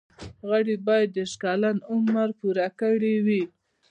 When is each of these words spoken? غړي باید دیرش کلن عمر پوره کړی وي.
غړي 0.49 0.75
باید 0.87 1.09
دیرش 1.15 1.33
کلن 1.43 1.77
عمر 1.91 2.29
پوره 2.39 2.67
کړی 2.79 3.15
وي. 3.25 3.43